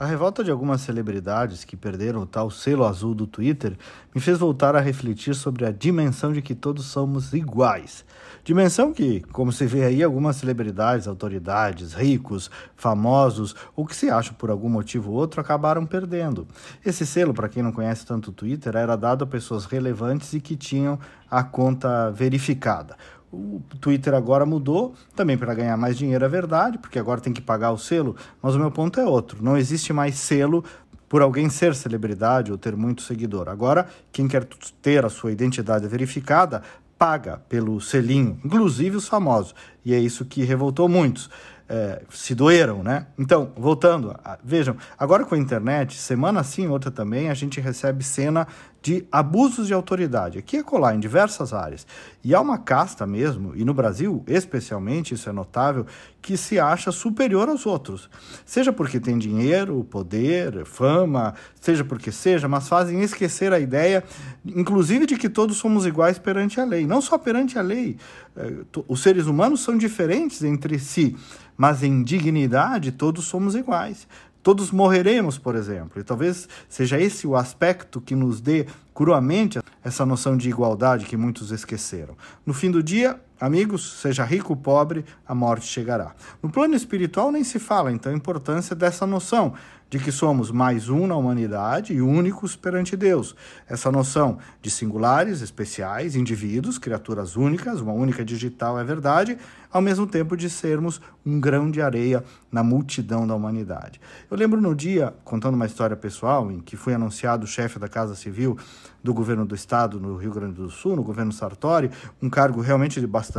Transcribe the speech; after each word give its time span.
A 0.00 0.06
revolta 0.06 0.42
de 0.42 0.50
algumas 0.50 0.80
celebridades 0.80 1.62
que 1.62 1.76
perderam 1.76 2.22
o 2.22 2.26
tal 2.26 2.50
selo 2.50 2.86
azul 2.86 3.14
do 3.14 3.26
Twitter 3.26 3.76
me 4.14 4.18
fez 4.18 4.38
voltar 4.38 4.74
a 4.74 4.80
refletir 4.80 5.34
sobre 5.34 5.66
a 5.66 5.70
dimensão 5.70 6.32
de 6.32 6.40
que 6.40 6.54
todos 6.54 6.86
somos 6.86 7.34
iguais. 7.34 8.02
Dimensão 8.42 8.94
que, 8.94 9.20
como 9.30 9.52
se 9.52 9.66
vê 9.66 9.84
aí, 9.84 10.02
algumas 10.02 10.36
celebridades, 10.36 11.06
autoridades, 11.06 11.92
ricos, 11.92 12.50
famosos 12.76 13.54
ou 13.76 13.84
que 13.84 13.94
se 13.94 14.08
acham 14.08 14.32
por 14.32 14.48
algum 14.48 14.70
motivo 14.70 15.10
ou 15.10 15.18
outro 15.18 15.38
acabaram 15.38 15.84
perdendo. 15.84 16.48
Esse 16.82 17.04
selo, 17.04 17.34
para 17.34 17.50
quem 17.50 17.62
não 17.62 17.70
conhece 17.70 18.06
tanto 18.06 18.30
o 18.30 18.32
Twitter, 18.32 18.74
era 18.76 18.96
dado 18.96 19.24
a 19.24 19.26
pessoas 19.26 19.66
relevantes 19.66 20.32
e 20.32 20.40
que 20.40 20.56
tinham 20.56 20.98
a 21.30 21.44
conta 21.44 22.10
verificada. 22.10 22.96
O 23.32 23.60
Twitter 23.80 24.12
agora 24.12 24.44
mudou, 24.44 24.94
também 25.14 25.38
para 25.38 25.54
ganhar 25.54 25.76
mais 25.76 25.96
dinheiro, 25.96 26.24
é 26.24 26.28
verdade, 26.28 26.78
porque 26.78 26.98
agora 26.98 27.20
tem 27.20 27.32
que 27.32 27.40
pagar 27.40 27.70
o 27.70 27.78
selo, 27.78 28.16
mas 28.42 28.56
o 28.56 28.58
meu 28.58 28.72
ponto 28.72 28.98
é 28.98 29.04
outro: 29.04 29.42
não 29.42 29.56
existe 29.56 29.92
mais 29.92 30.16
selo 30.16 30.64
por 31.08 31.22
alguém 31.22 31.48
ser 31.48 31.74
celebridade 31.74 32.50
ou 32.50 32.58
ter 32.58 32.76
muito 32.76 33.02
seguidor. 33.02 33.48
Agora, 33.48 33.86
quem 34.12 34.26
quer 34.26 34.44
ter 34.82 35.04
a 35.04 35.08
sua 35.08 35.32
identidade 35.32 35.86
verificada, 35.86 36.62
paga 37.00 37.40
pelo 37.48 37.80
selinho, 37.80 38.38
inclusive 38.44 38.94
os 38.94 39.08
famosos. 39.08 39.54
E 39.82 39.94
é 39.94 39.98
isso 39.98 40.26
que 40.26 40.44
revoltou 40.44 40.86
muitos 40.86 41.30
é, 41.70 42.02
se 42.10 42.34
doeram, 42.34 42.82
né? 42.82 43.06
Então, 43.16 43.52
voltando, 43.56 44.12
vejam, 44.42 44.76
agora 44.98 45.24
com 45.24 45.36
a 45.36 45.38
internet, 45.38 45.96
semana 45.96 46.42
sim, 46.42 46.66
outra 46.66 46.90
também, 46.90 47.30
a 47.30 47.34
gente 47.34 47.60
recebe 47.60 48.02
cena 48.02 48.44
de 48.82 49.06
abusos 49.12 49.68
de 49.68 49.74
autoridade, 49.74 50.38
aqui 50.38 50.56
é 50.56 50.62
colar 50.64 50.96
em 50.96 50.98
diversas 50.98 51.52
áreas. 51.52 51.86
E 52.24 52.34
há 52.34 52.40
uma 52.40 52.58
casta 52.58 53.06
mesmo, 53.06 53.52
e 53.54 53.64
no 53.64 53.72
Brasil 53.72 54.24
especialmente, 54.26 55.14
isso 55.14 55.28
é 55.28 55.32
notável, 55.32 55.86
que 56.20 56.36
se 56.36 56.58
acha 56.58 56.90
superior 56.90 57.48
aos 57.48 57.64
outros. 57.66 58.10
Seja 58.44 58.72
porque 58.72 58.98
tem 58.98 59.16
dinheiro, 59.16 59.84
poder, 59.84 60.64
fama, 60.64 61.34
seja 61.60 61.84
porque 61.84 62.10
seja, 62.10 62.48
mas 62.48 62.68
fazem 62.68 63.00
esquecer 63.02 63.52
a 63.52 63.60
ideia, 63.60 64.02
inclusive, 64.44 65.06
de 65.06 65.16
que 65.16 65.28
todos 65.28 65.56
somos 65.56 65.84
iguais 65.86 66.18
perante 66.18 66.60
a 66.60 66.64
lei. 66.64 66.86
Não 66.86 67.00
só 67.00 67.18
perante 67.18 67.58
a 67.58 67.62
lei, 67.62 67.96
é, 68.36 68.52
os 68.88 69.02
seres 69.02 69.26
humanos 69.26 69.60
são 69.60 69.76
diferentes 69.76 70.42
entre 70.42 70.78
si 70.78 71.16
mas 71.60 71.82
em 71.82 72.02
dignidade 72.02 72.90
todos 72.90 73.26
somos 73.26 73.54
iguais. 73.54 74.08
Todos 74.42 74.70
morreremos, 74.70 75.36
por 75.36 75.54
exemplo, 75.54 76.00
e 76.00 76.02
talvez 76.02 76.48
seja 76.70 76.98
esse 76.98 77.26
o 77.26 77.36
aspecto 77.36 78.00
que 78.00 78.16
nos 78.16 78.40
dê 78.40 78.66
cruamente 78.94 79.60
essa 79.84 80.06
noção 80.06 80.38
de 80.38 80.48
igualdade 80.48 81.04
que 81.04 81.18
muitos 81.18 81.50
esqueceram. 81.50 82.16
No 82.46 82.54
fim 82.54 82.70
do 82.70 82.82
dia, 82.82 83.20
amigos, 83.40 84.00
seja 84.00 84.24
rico 84.24 84.52
ou 84.52 84.56
pobre, 84.56 85.04
a 85.26 85.34
morte 85.34 85.66
chegará. 85.66 86.14
No 86.42 86.50
plano 86.50 86.74
espiritual 86.74 87.32
nem 87.32 87.42
se 87.42 87.58
fala, 87.58 87.90
então, 87.90 88.12
a 88.12 88.14
importância 88.14 88.76
dessa 88.76 89.06
noção 89.06 89.54
de 89.90 89.98
que 89.98 90.12
somos 90.12 90.52
mais 90.52 90.88
um 90.88 91.04
na 91.04 91.16
humanidade 91.16 91.92
e 91.92 92.00
únicos 92.00 92.54
perante 92.54 92.96
Deus. 92.96 93.34
Essa 93.68 93.90
noção 93.90 94.38
de 94.62 94.70
singulares, 94.70 95.40
especiais, 95.40 96.14
indivíduos, 96.14 96.78
criaturas 96.78 97.34
únicas, 97.34 97.80
uma 97.80 97.92
única 97.92 98.24
digital 98.24 98.78
é 98.78 98.84
verdade, 98.84 99.36
ao 99.72 99.82
mesmo 99.82 100.06
tempo 100.06 100.36
de 100.36 100.48
sermos 100.48 101.00
um 101.26 101.40
grão 101.40 101.70
de 101.70 101.82
areia 101.82 102.24
na 102.52 102.62
multidão 102.62 103.26
da 103.26 103.34
humanidade. 103.34 104.00
Eu 104.30 104.36
lembro 104.36 104.60
no 104.60 104.74
dia, 104.76 105.12
contando 105.24 105.54
uma 105.54 105.66
história 105.66 105.96
pessoal, 105.96 106.50
em 106.52 106.60
que 106.60 106.76
foi 106.76 106.94
anunciado 106.94 107.46
chefe 107.46 107.78
da 107.78 107.88
Casa 107.88 108.14
Civil 108.14 108.56
do 109.02 109.12
governo 109.12 109.44
do 109.44 109.54
estado 109.54 109.98
no 109.98 110.16
Rio 110.16 110.32
Grande 110.32 110.54
do 110.54 110.70
Sul, 110.70 110.94
no 110.94 111.02
governo 111.02 111.32
Sartori, 111.32 111.90
um 112.22 112.30
cargo 112.30 112.60
realmente 112.60 113.00
de 113.00 113.06
bastante 113.06 113.29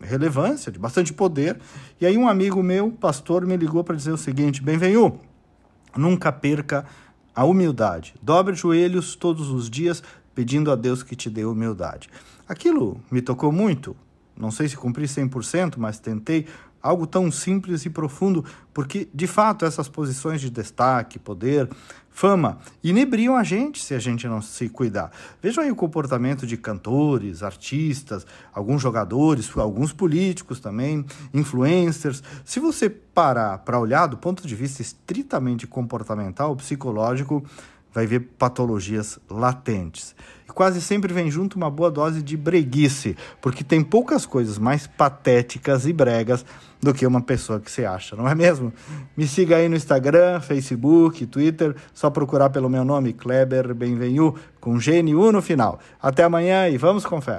relevância, 0.00 0.70
de 0.70 0.78
bastante 0.78 1.12
poder. 1.12 1.58
E 2.00 2.06
aí 2.06 2.16
um 2.16 2.28
amigo 2.28 2.62
meu, 2.62 2.90
pastor, 2.90 3.46
me 3.46 3.56
ligou 3.56 3.82
para 3.82 3.96
dizer 3.96 4.12
o 4.12 4.18
seguinte: 4.18 4.62
"Bem-vindo, 4.62 5.18
Nunca 5.96 6.30
perca 6.30 6.84
a 7.34 7.44
humildade. 7.44 8.14
Dobre 8.22 8.54
joelhos 8.54 9.14
todos 9.16 9.50
os 9.50 9.68
dias 9.68 10.02
pedindo 10.34 10.70
a 10.70 10.76
Deus 10.76 11.02
que 11.02 11.16
te 11.16 11.28
dê 11.28 11.44
humildade. 11.44 12.08
Aquilo 12.48 13.00
me 13.10 13.20
tocou 13.20 13.52
muito. 13.52 13.96
Não 14.36 14.50
sei 14.50 14.68
se 14.68 14.76
cumpri 14.76 15.04
100%, 15.04 15.74
mas 15.76 15.98
tentei 15.98 16.46
algo 16.82 17.06
tão 17.06 17.30
simples 17.30 17.84
e 17.84 17.90
profundo, 17.90 18.44
porque 18.72 19.08
de 19.12 19.26
fato 19.26 19.66
essas 19.66 19.86
posições 19.88 20.40
de 20.40 20.48
destaque, 20.48 21.18
poder, 21.18 21.68
fama 22.20 22.58
inebriam 22.84 23.34
a 23.34 23.42
gente 23.42 23.82
se 23.82 23.94
a 23.94 23.98
gente 23.98 24.28
não 24.28 24.42
se 24.42 24.68
cuidar. 24.68 25.10
Vejam 25.42 25.64
aí 25.64 25.70
o 25.70 25.74
comportamento 25.74 26.46
de 26.46 26.54
cantores, 26.54 27.42
artistas, 27.42 28.26
alguns 28.52 28.82
jogadores, 28.82 29.50
alguns 29.56 29.90
políticos 29.90 30.60
também, 30.60 31.02
influencers. 31.32 32.22
Se 32.44 32.60
você 32.60 32.90
parar 32.90 33.56
para 33.60 33.80
olhar 33.80 34.06
do 34.06 34.18
ponto 34.18 34.46
de 34.46 34.54
vista 34.54 34.82
estritamente 34.82 35.66
comportamental, 35.66 36.54
psicológico, 36.56 37.42
vai 37.92 38.06
ver 38.06 38.20
patologias 38.38 39.18
latentes. 39.28 40.14
E 40.48 40.52
quase 40.52 40.80
sempre 40.80 41.12
vem 41.12 41.30
junto 41.30 41.56
uma 41.56 41.70
boa 41.70 41.90
dose 41.90 42.22
de 42.22 42.36
breguice, 42.36 43.16
porque 43.40 43.62
tem 43.62 43.82
poucas 43.82 44.26
coisas 44.26 44.58
mais 44.58 44.86
patéticas 44.86 45.86
e 45.86 45.92
bregas 45.92 46.44
do 46.80 46.94
que 46.94 47.06
uma 47.06 47.20
pessoa 47.20 47.60
que 47.60 47.70
se 47.70 47.84
acha, 47.84 48.16
não 48.16 48.28
é 48.28 48.34
mesmo? 48.34 48.72
Me 49.16 49.28
siga 49.28 49.56
aí 49.56 49.68
no 49.68 49.76
Instagram, 49.76 50.40
Facebook, 50.40 51.26
Twitter, 51.26 51.76
só 51.92 52.10
procurar 52.10 52.50
pelo 52.50 52.68
meu 52.68 52.84
nome, 52.84 53.12
Kleber 53.12 53.74
Benvenu, 53.74 54.34
com 54.60 54.78
GNU 54.78 55.30
no 55.30 55.42
final. 55.42 55.78
Até 56.02 56.24
amanhã 56.24 56.68
e 56.68 56.76
vamos 56.76 57.04
com 57.04 57.20
fé! 57.20 57.38